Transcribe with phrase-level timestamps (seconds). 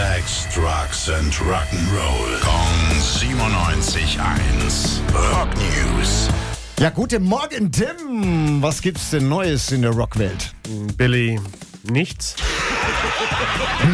[0.00, 2.40] Sex, Drugs and Rock'n'Roll.
[2.40, 5.02] Kong 97.1.
[5.12, 6.30] Rock News.
[6.78, 8.62] Ja, guten Morgen, Tim.
[8.62, 10.54] Was gibt's denn Neues in der Rockwelt?
[10.96, 11.38] Billy,
[11.82, 12.36] nichts.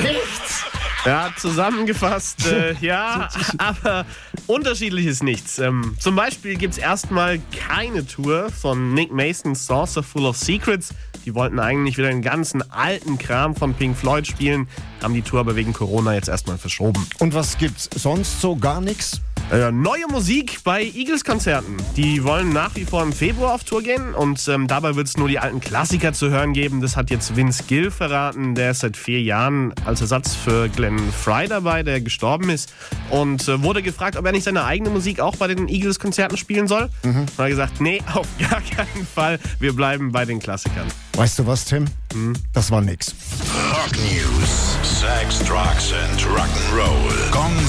[0.00, 0.62] Nichts.
[1.04, 3.28] Ja, zusammengefasst, äh, ja,
[3.58, 4.04] aber
[4.46, 5.58] unterschiedliches nichts.
[5.58, 10.94] Ähm, zum Beispiel gibt es erstmal keine Tour von Nick Masons Saucer Full of Secrets.
[11.24, 14.68] Die wollten eigentlich wieder den ganzen alten Kram von Pink Floyd spielen,
[15.02, 17.06] haben die Tour aber wegen Corona jetzt erstmal verschoben.
[17.18, 19.20] Und was gibt's sonst so gar nichts?
[19.50, 21.78] Äh, neue Musik bei Eagles-Konzerten.
[21.96, 25.16] Die wollen nach wie vor im Februar auf Tour gehen und ähm, dabei wird es
[25.16, 26.82] nur die alten Klassiker zu hören geben.
[26.82, 28.54] Das hat jetzt Vince Gill verraten.
[28.54, 32.74] Der ist seit vier Jahren als Ersatz für Glenn Fry dabei, der gestorben ist.
[33.08, 36.68] Und äh, wurde gefragt, ob er nicht seine eigene Musik auch bei den Eagles-Konzerten spielen
[36.68, 36.90] soll.
[37.02, 37.20] Mhm.
[37.20, 39.38] Und er hat gesagt, nee, auf gar keinen Fall.
[39.60, 40.88] Wir bleiben bei den Klassikern.
[41.14, 41.86] Weißt du was, Tim?
[42.52, 43.14] Das war nix.
[43.72, 44.76] Rock News.
[44.82, 46.97] Sex, Drugs and Rock'n'Roll.